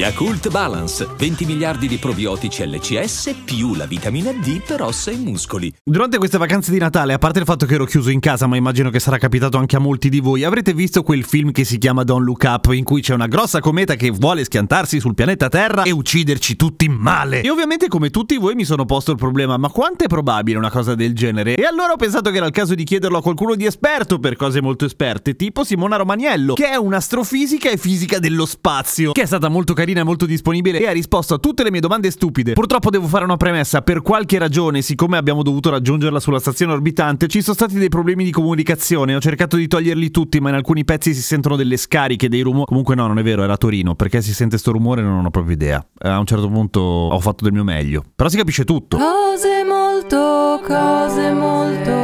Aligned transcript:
Yakult 0.00 0.48
Balance, 0.48 1.06
20 1.14 1.44
miliardi 1.44 1.86
di 1.86 1.98
probiotici 1.98 2.66
LCS 2.66 3.34
più 3.44 3.74
la 3.74 3.84
vitamina 3.84 4.32
D 4.32 4.62
per 4.66 4.80
ossa 4.80 5.10
e 5.10 5.16
muscoli. 5.16 5.70
Durante 5.84 6.16
queste 6.16 6.38
vacanze 6.38 6.70
di 6.70 6.78
Natale, 6.78 7.12
a 7.12 7.18
parte 7.18 7.38
il 7.40 7.44
fatto 7.44 7.66
che 7.66 7.74
ero 7.74 7.84
chiuso 7.84 8.08
in 8.08 8.18
casa, 8.18 8.46
ma 8.46 8.56
immagino 8.56 8.88
che 8.88 8.98
sarà 8.98 9.18
capitato 9.18 9.58
anche 9.58 9.76
a 9.76 9.78
molti 9.78 10.08
di 10.08 10.20
voi, 10.20 10.42
avrete 10.42 10.72
visto 10.72 11.02
quel 11.02 11.22
film 11.26 11.52
che 11.52 11.64
si 11.64 11.76
chiama 11.76 12.02
Don't 12.02 12.24
Look 12.24 12.44
Up, 12.46 12.72
in 12.72 12.82
cui 12.82 13.02
c'è 13.02 13.12
una 13.12 13.26
grossa 13.26 13.60
cometa 13.60 13.94
che 13.94 14.10
vuole 14.10 14.42
schiantarsi 14.42 15.00
sul 15.00 15.12
pianeta 15.12 15.50
Terra 15.50 15.82
e 15.82 15.90
ucciderci 15.90 16.56
tutti 16.56 16.88
male. 16.88 17.42
E 17.42 17.50
ovviamente, 17.50 17.88
come 17.88 18.08
tutti 18.08 18.38
voi, 18.38 18.54
mi 18.54 18.64
sono 18.64 18.86
posto 18.86 19.10
il 19.10 19.18
problema: 19.18 19.58
ma 19.58 19.68
quanto 19.68 20.04
è 20.04 20.06
probabile 20.06 20.56
una 20.56 20.70
cosa 20.70 20.94
del 20.94 21.14
genere? 21.14 21.56
E 21.56 21.64
allora 21.64 21.92
ho 21.92 21.96
pensato 21.96 22.30
che 22.30 22.38
era 22.38 22.46
il 22.46 22.52
caso 22.52 22.74
di 22.74 22.84
chiederlo 22.84 23.18
a 23.18 23.22
qualcuno 23.22 23.54
di 23.54 23.66
esperto 23.66 24.18
per 24.18 24.36
cose 24.36 24.62
molto 24.62 24.86
esperte, 24.86 25.36
tipo 25.36 25.62
Simona 25.62 25.96
Romaniello, 25.96 26.54
che 26.54 26.70
è 26.70 26.76
un'astrofisica 26.76 27.68
e 27.68 27.76
fisica 27.76 28.18
dello 28.18 28.46
spazio, 28.46 29.12
che 29.12 29.20
è 29.20 29.26
stata 29.26 29.50
molto 29.50 29.74
carina 29.74 29.88
e 29.98 30.04
molto 30.04 30.26
disponibile 30.26 30.78
e 30.78 30.86
ha 30.86 30.92
risposto 30.92 31.34
a 31.34 31.38
tutte 31.38 31.64
le 31.64 31.70
mie 31.70 31.80
domande 31.80 32.10
stupide. 32.10 32.52
Purtroppo 32.52 32.90
devo 32.90 33.06
fare 33.08 33.24
una 33.24 33.36
premessa, 33.36 33.82
per 33.82 34.02
qualche 34.02 34.38
ragione, 34.38 34.82
siccome 34.82 35.16
abbiamo 35.16 35.42
dovuto 35.42 35.70
raggiungerla 35.70 36.20
sulla 36.20 36.38
stazione 36.38 36.72
orbitante, 36.72 37.26
ci 37.26 37.42
sono 37.42 37.56
stati 37.56 37.78
dei 37.78 37.88
problemi 37.88 38.22
di 38.24 38.30
comunicazione, 38.30 39.14
ho 39.14 39.20
cercato 39.20 39.56
di 39.56 39.66
toglierli 39.66 40.10
tutti, 40.10 40.38
ma 40.40 40.50
in 40.50 40.54
alcuni 40.54 40.84
pezzi 40.84 41.12
si 41.14 41.22
sentono 41.22 41.56
delle 41.56 41.76
scariche, 41.76 42.28
dei 42.28 42.42
rumori. 42.42 42.66
Comunque 42.66 42.94
no, 42.94 43.06
non 43.06 43.18
è 43.18 43.22
vero, 43.22 43.42
era 43.42 43.56
Torino, 43.56 43.94
perché 43.94 44.22
si 44.22 44.32
sente 44.32 44.58
sto 44.58 44.70
rumore 44.70 45.02
non 45.02 45.24
ho 45.24 45.30
proprio 45.30 45.54
idea. 45.54 45.84
A 45.98 46.18
un 46.18 46.26
certo 46.26 46.48
punto 46.48 46.80
ho 46.80 47.20
fatto 47.20 47.44
del 47.44 47.52
mio 47.52 47.64
meglio, 47.64 48.04
però 48.14 48.28
si 48.28 48.36
capisce 48.36 48.64
tutto. 48.64 48.96
Cose 48.96 49.64
molto, 49.64 50.60
cose 50.66 51.32
molto, 51.32 51.99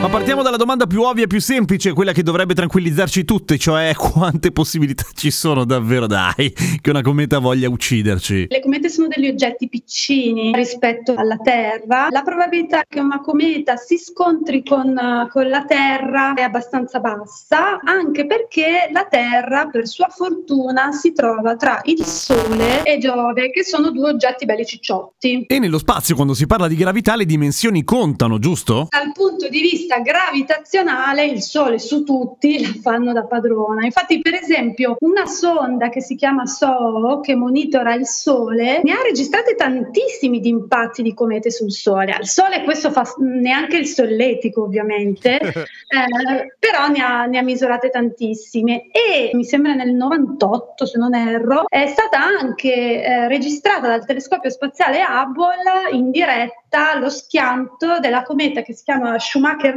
Ma 0.00 0.08
partiamo 0.08 0.40
dalla 0.40 0.56
domanda 0.56 0.86
più 0.86 1.02
ovvia 1.02 1.24
e 1.24 1.26
più 1.26 1.42
semplice, 1.42 1.92
quella 1.92 2.12
che 2.12 2.22
dovrebbe 2.22 2.54
tranquillizzarci 2.54 3.22
tutte, 3.22 3.58
cioè 3.58 3.92
quante 3.94 4.50
possibilità 4.50 5.04
ci 5.12 5.30
sono 5.30 5.66
davvero, 5.66 6.06
dai, 6.06 6.54
che 6.80 6.88
una 6.88 7.02
cometa 7.02 7.38
voglia 7.38 7.68
ucciderci. 7.68 8.46
Le 8.48 8.60
comete 8.60 8.88
sono 8.88 9.08
degli 9.08 9.28
oggetti 9.28 9.68
piccini 9.68 10.54
rispetto 10.54 11.12
alla 11.14 11.36
Terra. 11.36 12.08
La 12.08 12.22
probabilità 12.22 12.82
che 12.88 12.98
una 12.98 13.20
cometa 13.20 13.76
si 13.76 13.98
scontri 13.98 14.64
con, 14.64 15.28
con 15.30 15.48
la 15.50 15.66
Terra 15.66 16.32
è 16.32 16.40
abbastanza 16.40 16.98
bassa, 16.98 17.78
anche 17.84 18.24
perché 18.24 18.88
la 18.90 19.04
Terra, 19.04 19.66
per 19.66 19.86
sua 19.86 20.08
fortuna, 20.08 20.92
si 20.92 21.12
trova 21.12 21.56
tra 21.56 21.78
il 21.84 22.02
Sole 22.02 22.84
e 22.84 22.96
Giove, 22.96 23.50
che 23.50 23.64
sono 23.64 23.90
due 23.90 24.08
oggetti 24.08 24.46
belli 24.46 24.64
cicciotti. 24.64 25.44
E 25.46 25.58
nello 25.58 25.78
spazio, 25.78 26.14
quando 26.14 26.32
si 26.32 26.46
parla 26.46 26.68
di 26.68 26.76
gravità, 26.76 27.16
le 27.16 27.26
dimensioni 27.26 27.84
contano, 27.84 28.38
giusto? 28.38 28.86
Dal 28.88 29.12
punto 29.12 29.46
di 29.50 29.60
vista 29.60 29.88
gravitazionale, 29.98 31.24
il 31.24 31.42
Sole 31.42 31.78
su 31.78 32.04
tutti 32.04 32.60
la 32.62 32.72
fanno 32.80 33.12
da 33.12 33.24
padrona. 33.24 33.84
Infatti, 33.84 34.20
per 34.20 34.34
esempio, 34.34 34.96
una 35.00 35.26
sonda 35.26 35.88
che 35.88 36.00
si 36.00 36.14
chiama 36.14 36.46
SOHO, 36.46 37.20
che 37.20 37.34
monitora 37.34 37.94
il 37.94 38.06
Sole, 38.06 38.80
ne 38.82 38.92
ha 38.92 39.02
registrate 39.02 39.54
tantissimi 39.54 40.40
di 40.40 40.48
impatti 40.48 41.02
di 41.02 41.14
comete 41.14 41.50
sul 41.50 41.72
Sole. 41.72 42.12
Al 42.12 42.26
Sole 42.26 42.62
questo 42.62 42.90
fa 42.90 43.04
neanche 43.18 43.76
il 43.76 43.86
solletico, 43.86 44.62
ovviamente, 44.62 45.38
eh, 45.40 46.54
però 46.58 46.88
ne 46.88 47.02
ha, 47.02 47.24
ne 47.24 47.38
ha 47.38 47.42
misurate 47.42 47.90
tantissime. 47.90 48.90
E 48.90 49.30
mi 49.32 49.44
sembra 49.44 49.74
nel 49.74 49.92
98, 49.92 50.86
se 50.86 50.98
non 50.98 51.14
erro, 51.14 51.64
è 51.68 51.86
stata 51.86 52.18
anche 52.18 53.02
eh, 53.02 53.28
registrata 53.28 53.88
dal 53.88 54.06
telescopio 54.06 54.50
spaziale 54.50 55.02
Hubble 55.02 55.90
in 55.92 56.10
diretta 56.10 56.98
lo 56.98 57.08
schianto 57.10 57.98
della 58.00 58.22
cometa 58.22 58.62
che 58.62 58.72
si 58.74 58.84
chiama 58.84 59.18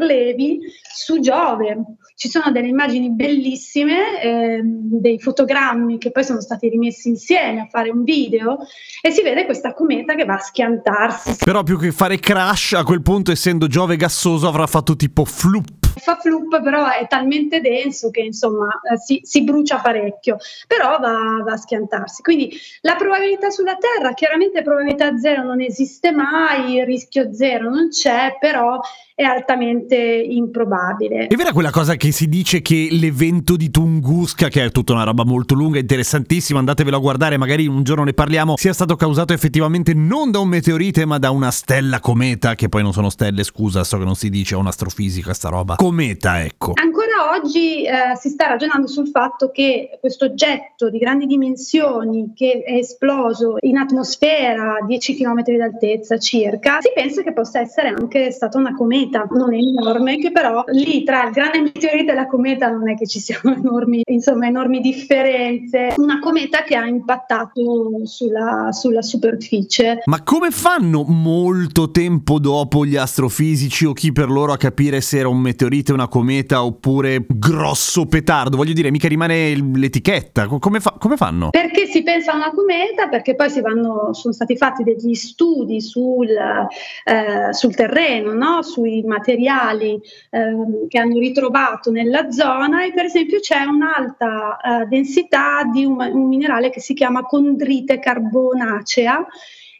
Schumacher-Levy 0.03 0.59
su 0.93 1.19
Giove. 1.19 1.77
Ci 2.15 2.29
sono 2.29 2.51
delle 2.51 2.67
immagini 2.67 3.11
bellissime, 3.11 4.21
ehm, 4.21 4.99
dei 4.99 5.19
fotogrammi 5.19 5.97
che 5.97 6.11
poi 6.11 6.23
sono 6.23 6.41
stati 6.41 6.69
rimessi 6.69 7.09
insieme 7.09 7.61
a 7.61 7.67
fare 7.69 7.89
un 7.89 8.03
video 8.03 8.59
e 9.01 9.11
si 9.11 9.23
vede 9.23 9.45
questa 9.45 9.73
cometa 9.73 10.13
che 10.13 10.25
va 10.25 10.35
a 10.35 10.39
schiantarsi. 10.39 11.37
Però 11.43 11.63
più 11.63 11.79
che 11.79 11.91
fare 11.91 12.19
crash, 12.19 12.73
a 12.73 12.83
quel 12.83 13.01
punto, 13.01 13.31
essendo 13.31 13.67
Giove 13.67 13.95
gassoso, 13.95 14.47
avrà 14.47 14.67
fatto 14.67 14.95
tipo 14.95 15.25
flup. 15.25 15.82
Fa 16.03 16.17
flup, 16.17 16.61
però 16.61 16.89
è 16.89 17.07
talmente 17.07 17.61
denso 17.61 18.09
che 18.09 18.21
insomma 18.21 18.67
eh, 18.91 18.97
si, 18.97 19.21
si 19.23 19.43
brucia 19.43 19.79
parecchio, 19.79 20.37
però 20.67 20.99
va, 20.99 21.41
va 21.43 21.53
a 21.53 21.57
schiantarsi. 21.57 22.21
Quindi 22.21 22.51
la 22.81 22.95
probabilità 22.95 23.49
sulla 23.49 23.77
Terra, 23.77 24.13
chiaramente 24.13 24.61
probabilità 24.61 25.17
zero 25.17 25.43
non 25.43 25.61
esiste 25.61 26.11
mai, 26.11 26.75
il 26.75 26.85
rischio 26.85 27.33
zero 27.33 27.69
non 27.69 27.87
c'è, 27.89 28.37
però 28.39 28.79
è 29.15 29.23
altamente 29.23 29.95
improbabile. 29.95 31.27
È 31.27 31.35
vera 31.35 31.51
quella 31.51 31.69
cosa 31.69 31.95
che 31.95 32.11
si 32.11 32.27
dice 32.27 32.61
che 32.61 32.87
l'evento 32.91 33.55
di 33.55 33.69
Tunguska, 33.69 34.47
che 34.47 34.65
è 34.65 34.71
tutta 34.71 34.93
una 34.93 35.03
roba 35.03 35.23
molto 35.23 35.53
lunga, 35.53 35.79
interessantissima, 35.79 36.59
andatevelo 36.59 36.97
a 36.97 36.99
guardare, 36.99 37.37
magari 37.37 37.67
un 37.67 37.83
giorno 37.83 38.03
ne 38.03 38.13
parliamo, 38.13 38.57
sia 38.57 38.73
stato 38.73 38.95
causato 38.95 39.33
effettivamente 39.33 39.93
non 39.93 40.31
da 40.31 40.39
un 40.39 40.49
meteorite, 40.49 41.05
ma 41.05 41.19
da 41.19 41.29
una 41.29 41.51
stella 41.51 41.99
cometa, 41.99 42.55
che 42.55 42.69
poi 42.69 42.81
non 42.81 42.91
sono 42.91 43.09
stelle, 43.09 43.43
scusa, 43.43 43.83
so 43.83 43.99
che 43.99 44.03
non 44.03 44.15
si 44.15 44.29
dice, 44.29 44.55
è 44.55 44.57
un'astrofisica 44.57 45.33
sta 45.33 45.49
roba. 45.49 45.75
Cometa, 45.93 46.43
ecco. 46.43 46.73
Ancora 46.81 47.12
oggi 47.21 47.83
eh, 47.83 48.15
si 48.15 48.29
sta 48.29 48.47
ragionando 48.47 48.87
sul 48.87 49.07
fatto 49.07 49.51
che 49.51 49.97
questo 49.99 50.25
oggetto 50.25 50.89
di 50.89 50.97
grandi 50.97 51.25
dimensioni 51.25 52.33
che 52.35 52.63
è 52.65 52.75
esploso 52.75 53.57
in 53.61 53.77
atmosfera 53.77 54.77
a 54.77 54.85
10 54.85 55.15
km 55.15 55.43
d'altezza 55.57 56.17
circa, 56.17 56.79
si 56.81 56.91
pensa 56.93 57.21
che 57.21 57.33
possa 57.33 57.59
essere 57.59 57.89
anche 57.89 58.31
stata 58.31 58.57
una 58.57 58.73
cometa, 58.75 59.27
non 59.31 59.53
è 59.53 59.57
enorme, 59.57 60.17
che 60.17 60.31
però 60.31 60.63
lì 60.67 61.03
tra 61.03 61.25
il 61.25 61.31
grande 61.31 61.61
meteorite 61.61 62.11
e 62.11 62.15
la 62.15 62.27
cometa 62.27 62.69
non 62.69 62.89
è 62.89 62.95
che 62.95 63.07
ci 63.07 63.19
siano 63.19 63.53
enormi, 63.55 64.01
insomma, 64.05 64.47
enormi 64.47 64.79
differenze. 64.79 65.93
Una 65.97 66.19
cometa 66.19 66.63
che 66.63 66.75
ha 66.75 66.85
impattato 66.85 68.05
sulla, 68.05 68.69
sulla 68.71 69.01
superficie. 69.01 70.01
Ma 70.05 70.23
come 70.23 70.49
fanno 70.51 71.03
molto 71.03 71.91
tempo 71.91 72.39
dopo 72.39 72.85
gli 72.85 72.95
astrofisici 72.95 73.85
o 73.85 73.93
chi 73.93 74.11
per 74.11 74.29
loro 74.29 74.51
a 74.51 74.57
capire 74.57 75.01
se 75.01 75.19
era 75.19 75.27
un 75.27 75.39
meteorite, 75.39 75.93
una 75.93 76.07
cometa 76.07 76.63
oppure 76.63 77.02
grosso 77.27 78.05
petardo? 78.05 78.57
Voglio 78.57 78.73
dire, 78.73 78.91
mica 78.91 79.07
rimane 79.07 79.55
l'etichetta. 79.55 80.47
Come, 80.47 80.79
fa- 80.79 80.95
come 80.99 81.17
fanno? 81.17 81.49
Perché 81.49 81.85
si 81.85 82.03
pensa 82.03 82.31
a 82.31 82.35
una 82.35 82.51
cometa? 82.51 83.07
Perché 83.07 83.35
poi 83.35 83.49
vanno, 83.61 84.13
sono 84.13 84.33
stati 84.33 84.57
fatti 84.57 84.83
degli 84.83 85.13
studi 85.13 85.81
sul, 85.81 86.29
eh, 86.29 87.53
sul 87.53 87.75
terreno, 87.75 88.33
no? 88.33 88.61
sui 88.61 89.01
materiali 89.03 89.99
eh, 90.29 90.87
che 90.87 90.99
hanno 90.99 91.19
ritrovato 91.19 91.91
nella 91.91 92.31
zona 92.31 92.85
e 92.85 92.93
per 92.93 93.05
esempio 93.05 93.39
c'è 93.39 93.63
un'alta 93.63 94.57
eh, 94.57 94.85
densità 94.85 95.63
di 95.71 95.85
un, 95.85 95.99
un 95.99 96.27
minerale 96.27 96.69
che 96.69 96.79
si 96.79 96.93
chiama 96.93 97.21
condrite 97.23 97.99
carbonacea 97.99 99.25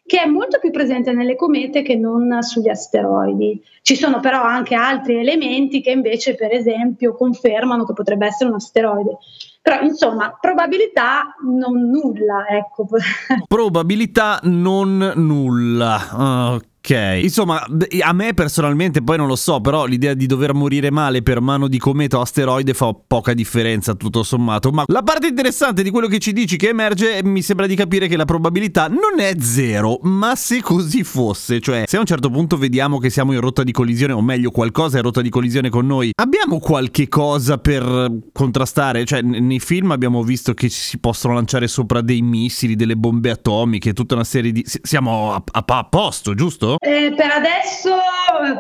che 0.06 0.22
è 0.22 0.26
molto 0.26 0.60
più 0.60 0.70
presente 0.72 1.12
nelle 1.14 1.36
comete 1.36 1.82
che 1.82 1.96
non 1.96 2.42
sugli 2.42 2.70
asteroidi. 2.70 3.62
Ci 3.82 3.96
sono 3.96 4.20
però 4.20 4.42
anche 4.44 4.76
altri 4.76 5.18
elementi 5.18 5.82
che 5.82 5.92
invece, 5.92 6.36
per 6.36 6.52
esempio, 6.54 7.16
confermano 7.16 7.86
che 7.86 7.94
potrebbe 7.94 8.28
essere 8.28 8.50
un 8.50 8.56
asteroide. 8.56 9.18
Però, 9.62 9.82
insomma, 9.82 10.38
probabilità 10.40 11.36
non 11.46 11.90
nulla, 11.90 12.46
ecco. 12.50 12.86
Probabilità 13.48 14.40
non 14.44 15.14
nulla. 15.16 16.56
Ok, 16.56 16.66
insomma, 16.92 17.66
a 18.02 18.14
me 18.14 18.34
personalmente 18.34 19.02
poi 19.02 19.16
non 19.16 19.28
lo 19.28 19.38
so, 19.38 19.62
però 19.62 19.86
l'idea 19.86 20.14
di 20.14 20.26
dover 20.26 20.54
morire 20.54 20.92
male 20.92 21.22
per 21.22 21.40
mano 21.40 21.70
di 21.70 21.78
cometa 21.78 22.18
o 22.18 22.22
asteroide 22.22 22.74
fa 22.74 22.94
poca 22.94 23.34
differenza 23.34 23.94
tutto 23.94 24.22
sommato. 24.24 24.70
Ma 24.72 24.84
la 24.88 25.02
parte 25.02 25.28
interessante 25.28 25.82
di 25.82 25.90
quello 25.90 26.08
che 26.08 26.20
ci 26.20 26.34
dici 26.34 26.58
che 26.58 26.70
emerge 26.70 27.22
mi 27.24 27.42
sembra 27.42 27.68
di 27.68 27.76
capire 27.76 28.08
che 28.08 28.18
la 28.18 28.26
probabilità 28.26 28.88
non 28.88 29.20
è 29.20 29.34
zero, 29.40 30.00
ma 30.02 30.36
se 30.36 30.62
così 30.62 31.04
fosse, 31.06 31.62
cioè 31.62 31.86
se 31.88 31.96
a 31.96 32.00
un 32.02 32.06
certo 32.06 32.30
punto 32.30 32.58
vediamo 32.58 32.98
che 32.98 33.10
siamo 33.10 33.32
in 33.32 33.40
rotta 33.40 33.64
di 33.64 33.72
collisione, 33.72 34.12
o 34.12 34.22
meglio 34.22 34.52
qualcosa 34.52 34.96
è 34.96 34.98
in 34.98 35.06
rotta 35.06 35.22
di 35.22 35.30
collisione 35.30 35.70
con 35.70 35.86
noi, 35.86 36.12
abbiamo 36.16 36.60
qualche 36.60 37.08
cosa 37.08 37.60
per 37.60 38.12
contrastare? 38.34 39.06
Cioè 39.06 39.22
nei 39.22 39.60
film 39.62 39.92
abbiamo 39.92 40.22
visto 40.24 40.54
che 40.54 40.68
si 40.68 40.98
possono 41.00 41.34
lanciare 41.34 41.68
sopra 41.68 42.02
dei 42.02 42.22
missili, 42.22 42.76
delle 42.76 42.98
bombe 42.98 43.30
atomiche, 43.30 43.94
tutta 43.94 44.16
una 44.16 44.26
serie 44.26 44.52
di... 44.52 44.66
siamo 44.66 45.34
a, 45.34 45.44
a, 45.50 45.64
a 45.66 45.84
posto, 45.86 46.34
giusto? 46.34 46.73
Eh, 46.80 47.14
per 47.16 47.32
adesso 47.32 47.96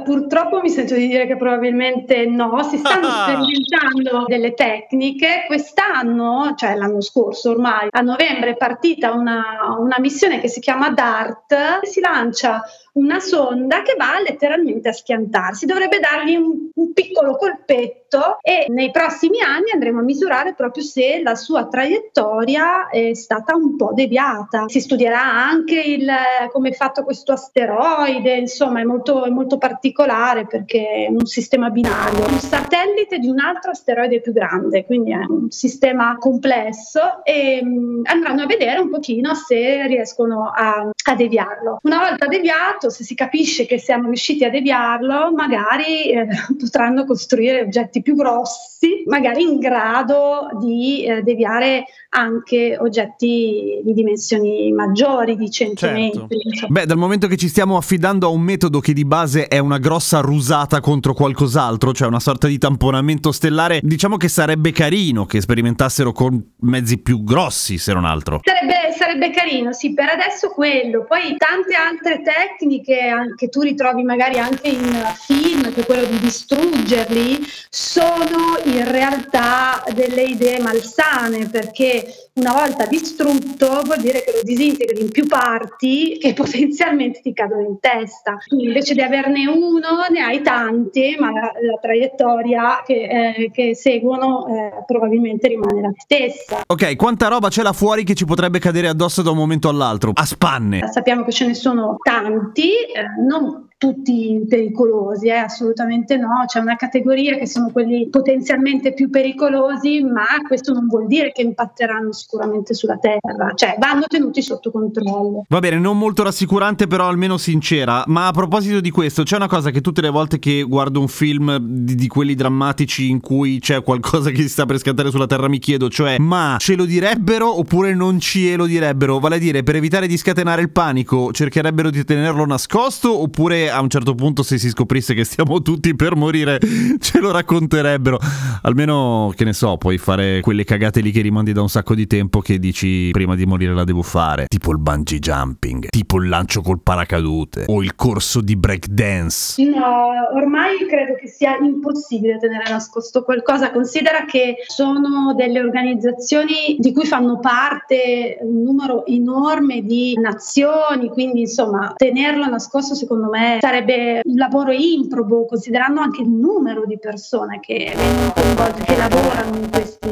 purtroppo 0.03 0.61
mi 0.61 0.69
sento 0.69 0.93
di 0.93 1.07
dire 1.07 1.25
che 1.25 1.37
probabilmente 1.37 2.25
no, 2.25 2.61
si 2.63 2.77
stanno 2.77 3.09
sperimentando 3.09 4.25
delle 4.27 4.53
tecniche. 4.53 5.43
Quest'anno, 5.47 6.53
cioè 6.55 6.75
l'anno 6.75 7.01
scorso 7.01 7.51
ormai, 7.51 7.87
a 7.89 8.01
novembre 8.01 8.51
è 8.51 8.57
partita 8.57 9.11
una, 9.13 9.43
una 9.77 9.97
missione 9.99 10.39
che 10.39 10.47
si 10.47 10.59
chiama 10.59 10.89
DART, 10.89 11.83
si 11.83 11.99
lancia 11.99 12.61
una 12.93 13.19
sonda 13.19 13.81
che 13.81 13.95
va 13.97 14.19
letteralmente 14.25 14.89
a 14.89 14.93
schiantarsi, 14.93 15.65
dovrebbe 15.65 15.99
dargli 15.99 16.35
un, 16.35 16.69
un 16.73 16.93
piccolo 16.93 17.35
colpetto 17.35 18.37
e 18.41 18.65
nei 18.69 18.91
prossimi 18.91 19.41
anni 19.41 19.71
andremo 19.73 19.99
a 19.99 20.03
misurare 20.03 20.53
proprio 20.53 20.83
se 20.83 21.21
la 21.23 21.33
sua 21.35 21.67
traiettoria 21.67 22.89
è 22.89 23.13
stata 23.15 23.55
un 23.55 23.75
po' 23.75 23.91
deviata. 23.93 24.65
Si 24.67 24.79
studierà 24.79 25.21
anche 25.21 25.79
il, 25.79 26.07
come 26.51 26.69
è 26.69 26.73
fatto 26.73 27.03
questo 27.03 27.31
asteroide, 27.31 28.35
insomma 28.35 28.81
è 28.81 28.83
molto, 28.83 29.25
è 29.25 29.29
molto 29.29 29.57
particolare 29.57 30.45
perché 30.45 31.07
è 31.07 31.09
un 31.09 31.25
sistema 31.25 31.69
binario, 31.69 32.27
un 32.27 32.37
satellite 32.39 33.17
di 33.17 33.27
un 33.27 33.39
altro 33.39 33.71
asteroide 33.71 34.21
più 34.21 34.31
grande, 34.31 34.85
quindi 34.85 35.11
è 35.11 35.25
un 35.27 35.49
sistema 35.49 36.15
complesso 36.19 37.23
e 37.23 37.63
mh, 37.63 38.01
andranno 38.03 38.43
a 38.43 38.45
vedere 38.45 38.79
un 38.79 38.89
pochino 38.89 39.33
se 39.33 39.87
riescono 39.87 40.51
a, 40.55 40.89
a 41.05 41.15
deviarlo. 41.15 41.79
Una 41.81 41.97
volta 41.99 42.27
deviato, 42.27 42.82
se 42.89 43.03
si 43.03 43.15
capisce 43.15 43.65
che 43.65 43.77
siamo 43.77 44.07
riusciti 44.07 44.43
a 44.43 44.49
deviarlo, 44.49 45.31
magari 45.33 46.11
eh, 46.11 46.27
potranno 46.57 47.05
costruire 47.05 47.61
oggetti 47.61 48.01
più 48.01 48.15
grossi, 48.15 49.03
magari 49.05 49.43
in 49.43 49.59
grado 49.59 50.49
di 50.59 51.05
eh, 51.05 51.21
deviare 51.21 51.85
anche 52.15 52.77
oggetti 52.79 53.81
di 53.83 53.93
dimensioni 53.93 54.71
maggiori, 54.71 55.35
di 55.35 55.49
100 55.49 55.75
Certo. 55.75 55.95
metri. 56.27 56.37
Beh, 56.67 56.85
dal 56.85 56.97
momento 56.97 57.27
che 57.27 57.37
ci 57.37 57.47
stiamo 57.47 57.77
affidando 57.77 58.27
a 58.27 58.29
un 58.29 58.41
metodo 58.41 58.79
che 58.79 58.93
di 58.93 59.05
base 59.05 59.47
è 59.47 59.57
una 59.57 59.79
grossa 59.79 60.19
rusata 60.19 60.79
contro 60.79 61.13
qualcos'altro, 61.13 61.91
cioè 61.93 62.07
una 62.07 62.19
sorta 62.19 62.47
di 62.47 62.57
tamponamento 62.57 63.31
stellare, 63.31 63.79
diciamo 63.81 64.17
che 64.17 64.27
sarebbe 64.27 64.71
carino 64.71 65.25
che 65.25 65.41
sperimentassero 65.41 66.11
con 66.11 66.41
mezzi 66.61 66.99
più 66.99 67.23
grossi, 67.23 67.77
se 67.77 67.93
non 67.93 68.05
altro. 68.05 68.41
Sarebbe, 68.43 68.93
sarebbe 68.95 69.31
carino, 69.31 69.73
sì, 69.73 69.93
per 69.93 70.09
adesso 70.09 70.49
quello. 70.49 71.05
Poi 71.07 71.35
tante 71.37 71.73
altre 71.73 72.21
tecniche 72.21 72.72
an- 72.81 73.35
che 73.35 73.49
tu 73.49 73.61
ritrovi 73.61 74.03
magari 74.03 74.39
anche 74.39 74.69
in 74.69 75.13
film, 75.25 75.73
che 75.73 75.81
è 75.81 75.85
quello 75.85 76.05
di 76.05 76.19
distruggerli, 76.19 77.39
sono 77.69 78.59
in 78.63 78.89
realtà 78.89 79.83
delle 79.93 80.23
idee 80.23 80.59
malsane, 80.59 81.47
perché 81.47 82.22
una 82.35 82.53
volta 82.53 82.87
distrutto 82.87 83.81
vuol 83.83 83.99
dire 83.99 84.23
che 84.23 84.31
lo 84.33 84.41
disintegri 84.41 85.01
in 85.01 85.11
più 85.11 85.27
parti 85.27 86.17
che 86.19 86.33
potenzialmente 86.33 87.21
ti 87.21 87.33
cadono 87.33 87.61
in 87.61 87.79
testa. 87.79 88.37
Quindi 88.47 88.67
invece 88.67 88.93
di 88.93 89.01
averne 89.01 89.47
uno, 89.47 90.07
ne 90.09 90.21
hai 90.21 90.41
tanti, 90.41 91.15
ma 91.19 91.31
la, 91.31 91.51
la 91.61 91.77
traiettoria 91.79 92.81
che, 92.85 93.35
eh, 93.35 93.51
che 93.51 93.75
seguono 93.75 94.47
eh, 94.47 94.83
probabilmente 94.85 95.47
rimane 95.47 95.81
la 95.81 95.91
stessa. 95.95 96.61
Ok, 96.65 96.95
quanta 96.95 97.27
roba 97.27 97.49
c'è 97.49 97.61
là 97.61 97.73
fuori 97.73 98.03
che 98.03 98.15
ci 98.15 98.25
potrebbe 98.25 98.59
cadere 98.59 98.87
addosso 98.87 99.21
da 99.21 99.29
un 99.29 99.37
momento 99.37 99.69
all'altro? 99.69 100.11
A 100.13 100.25
spanne. 100.25 100.89
Sappiamo 100.91 101.23
che 101.23 101.31
ce 101.31 101.45
ne 101.45 101.53
sono 101.53 101.97
tanti, 102.01 102.69
eh, 102.71 103.03
non 103.27 103.67
tutti 103.83 104.45
pericolosi, 104.47 105.27
eh, 105.27 105.33
assolutamente 105.33 106.15
no, 106.15 106.45
c'è 106.47 106.59
una 106.59 106.77
categoria 106.77 107.35
che 107.35 107.45
sono 107.45 107.69
quelli 107.69 108.07
potenzialmente 108.07 108.93
più 108.93 109.09
pericolosi, 109.09 110.01
ma 110.03 110.23
questo 110.47 110.71
non 110.71 110.87
vuol 110.87 111.05
dire 111.05 111.33
che 111.33 111.41
impatteranno 111.41 112.13
sicuramente 112.13 112.73
sulla 112.73 112.97
Terra, 112.97 113.51
cioè 113.55 113.75
vanno 113.77 114.05
tenuti 114.07 114.41
sotto 114.41 114.71
controllo. 114.71 115.43
Va 115.49 115.59
bene, 115.59 115.79
non 115.79 115.97
molto 115.97 116.23
rassicurante, 116.23 116.87
però 116.87 117.09
almeno 117.09 117.35
sincera. 117.35 118.05
Ma 118.07 118.27
a 118.27 118.31
proposito 118.31 118.79
di 118.79 118.89
questo, 118.89 119.23
c'è 119.23 119.35
una 119.35 119.49
cosa 119.49 119.69
che 119.69 119.81
tutte 119.81 119.99
le 119.99 120.09
volte 120.09 120.39
che 120.39 120.61
guardo 120.61 121.01
un 121.01 121.09
film 121.09 121.57
di, 121.57 121.95
di 121.95 122.07
quelli 122.07 122.35
drammatici 122.35 123.09
in 123.09 123.19
cui 123.19 123.59
c'è 123.59 123.83
qualcosa 123.83 124.29
che 124.29 124.43
si 124.43 124.49
sta 124.49 124.65
per 124.65 124.77
scattare 124.77 125.11
sulla 125.11 125.27
Terra 125.27 125.49
mi 125.49 125.59
chiedo, 125.59 125.89
cioè, 125.89 126.19
ma 126.19 126.55
ce 126.57 126.77
lo 126.77 126.85
direbbero 126.85 127.59
oppure 127.59 127.93
non 127.93 128.17
ce 128.21 128.55
lo 128.55 128.65
direbbero? 128.65 129.19
Vale 129.19 129.35
a 129.35 129.39
dire, 129.39 129.61
per 129.61 129.75
evitare 129.75 130.07
di 130.07 130.15
scatenare 130.15 130.61
il 130.61 130.71
panico, 130.71 131.33
cercherebbero 131.33 131.89
di 131.89 132.05
tenerlo 132.05 132.45
nascosto 132.45 133.19
oppure 133.19 133.71
a 133.73 133.81
un 133.81 133.89
certo 133.89 134.13
punto 134.15 134.43
se 134.43 134.57
si 134.57 134.69
scoprisse 134.69 135.13
che 135.13 135.23
stiamo 135.23 135.61
tutti 135.61 135.95
per 135.95 136.15
morire 136.15 136.59
ce 136.99 137.19
lo 137.19 137.31
racconterebbero? 137.31 138.19
Almeno, 138.61 139.33
che 139.35 139.43
ne 139.43 139.53
so, 139.53 139.77
puoi 139.77 139.97
fare 139.97 140.41
quelle 140.41 140.63
cagate 140.63 141.01
lì 141.01 141.11
che 141.11 141.21
rimandi 141.21 141.51
da 141.51 141.61
un 141.61 141.69
sacco 141.69 141.95
di 141.95 142.07
tempo 142.07 142.39
che 142.39 142.59
dici 142.59 143.09
prima 143.11 143.35
di 143.35 143.45
morire 143.45 143.73
la 143.73 143.83
devo 143.83 144.01
fare. 144.01 144.45
Tipo 144.47 144.71
il 144.71 144.77
bungee 144.77 145.19
jumping, 145.19 145.87
tipo 145.89 146.17
il 146.17 146.29
lancio 146.29 146.61
col 146.61 146.81
paracadute 146.81 147.65
o 147.67 147.81
il 147.81 147.95
corso 147.95 148.41
di 148.41 148.55
breakdance. 148.55 149.61
No, 149.63 150.11
ormai 150.33 150.85
credo 150.87 151.15
che 151.19 151.27
sia 151.27 151.57
impossibile 151.57 152.37
tenere 152.37 152.69
nascosto 152.69 153.23
qualcosa. 153.23 153.71
Considera 153.71 154.25
che 154.25 154.57
sono 154.67 155.33
delle 155.35 155.59
organizzazioni 155.59 156.77
di 156.77 156.93
cui 156.93 157.05
fanno 157.05 157.39
parte 157.39 158.37
un 158.41 158.61
numero 158.63 159.05
enorme 159.05 159.81
di 159.81 160.17
nazioni, 160.19 161.09
quindi 161.09 161.41
insomma 161.41 161.93
tenerlo 161.95 162.45
nascosto 162.45 162.93
secondo 162.93 163.29
me 163.29 163.57
sarebbe 163.63 164.19
un 164.25 164.35
lavoro 164.35 164.73
improbo, 164.73 165.45
considerando 165.45 166.01
anche 166.01 166.21
il 166.21 166.27
numero 166.27 166.83
di 166.85 166.99
persone 166.99 167.61
che 167.61 167.93
vengono 167.95 168.33
coinvolte, 168.33 168.83
che 168.83 168.97
lavorano 168.97 169.55
in 169.55 169.69
questi, 169.71 170.09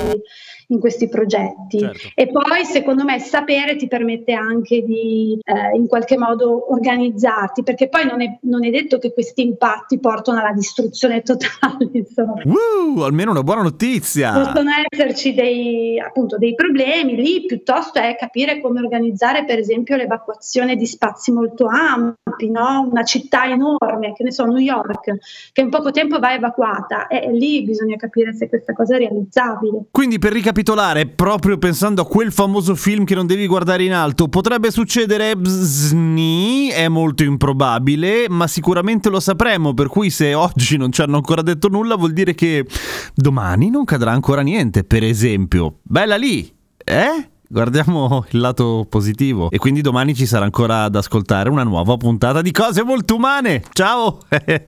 in 0.67 0.79
questi 0.79 1.09
progetti. 1.09 1.79
Certo. 1.79 2.11
E 2.15 2.27
poi 2.27 2.63
secondo 2.63 3.03
me 3.03 3.19
sapere 3.19 3.75
ti 3.75 3.89
permette 3.89 4.31
anche 4.31 4.85
di 4.85 5.37
eh, 5.43 5.75
in 5.75 5.87
qualche 5.87 6.17
modo 6.17 6.71
organizzarti, 6.71 7.63
perché 7.63 7.89
poi 7.89 8.05
non 8.05 8.21
è, 8.21 8.39
non 8.43 8.63
è 8.63 8.69
detto 8.69 8.99
che 8.99 9.11
questi 9.11 9.45
impatti 9.45 9.99
portano 9.99 10.39
alla 10.39 10.53
distruzione 10.53 11.21
totale, 11.21 11.89
insomma. 11.91 12.41
Uh, 12.45 13.01
almeno 13.01 13.31
una 13.31 13.43
buona 13.43 13.63
notizia. 13.63 14.31
Possono 14.31 14.69
esserci 14.89 15.33
dei, 15.33 15.99
appunto, 15.99 16.37
dei 16.37 16.55
problemi 16.55 17.17
lì, 17.17 17.45
piuttosto 17.45 17.99
è 17.99 18.15
capire 18.17 18.61
come 18.61 18.79
organizzare 18.79 19.43
per 19.43 19.59
esempio 19.59 19.97
l'evacuazione 19.97 20.77
di 20.77 20.85
spazi 20.85 21.33
molto 21.33 21.65
ampi, 21.65 22.49
no? 22.49 22.87
una 22.89 23.03
città 23.03 23.30
enorme, 23.45 24.13
che 24.13 24.23
ne 24.23 24.31
so, 24.31 24.45
New 24.45 24.57
York, 24.57 25.15
che 25.53 25.61
in 25.61 25.69
poco 25.69 25.91
tempo 25.91 26.19
va 26.19 26.33
evacuata 26.33 27.07
e 27.07 27.21
e 27.21 27.31
lì 27.31 27.63
bisogna 27.63 27.95
capire 27.95 28.33
se 28.33 28.49
questa 28.49 28.73
cosa 28.73 28.95
è 28.95 28.99
realizzabile. 28.99 29.85
Quindi 29.91 30.17
per 30.19 30.33
ricapitolare, 30.33 31.07
proprio 31.07 31.57
pensando 31.57 32.01
a 32.01 32.07
quel 32.07 32.31
famoso 32.31 32.75
film 32.75 33.05
che 33.05 33.15
non 33.15 33.27
devi 33.27 33.47
guardare 33.47 33.83
in 33.83 33.93
alto, 33.93 34.27
potrebbe 34.27 34.71
succedere 34.71 35.35
Bzni, 35.35 36.69
è 36.69 36.87
molto 36.87 37.23
improbabile, 37.23 38.27
ma 38.29 38.47
sicuramente 38.47 39.09
lo 39.09 39.19
sapremo, 39.19 39.73
per 39.73 39.87
cui 39.87 40.09
se 40.09 40.33
oggi 40.33 40.77
non 40.77 40.91
ci 40.91 41.01
hanno 41.01 41.17
ancora 41.17 41.41
detto 41.41 41.67
nulla 41.67 41.95
vuol 41.95 42.13
dire 42.13 42.33
che 42.33 42.65
domani 43.13 43.69
non 43.69 43.85
cadrà 43.85 44.11
ancora 44.11 44.41
niente, 44.41 44.83
per 44.83 45.03
esempio. 45.03 45.79
Bella 45.83 46.15
lì, 46.15 46.51
eh? 46.83 47.29
Guardiamo 47.51 48.23
il 48.29 48.39
lato 48.39 48.85
positivo 48.87 49.49
e 49.49 49.57
quindi 49.57 49.81
domani 49.81 50.15
ci 50.15 50.25
sarà 50.25 50.45
ancora 50.45 50.83
ad 50.83 50.95
ascoltare 50.95 51.49
una 51.49 51.63
nuova 51.63 51.97
puntata 51.97 52.41
di 52.41 52.51
cose 52.51 52.81
molto 52.81 53.15
umane. 53.15 53.61
Ciao! 53.73 54.19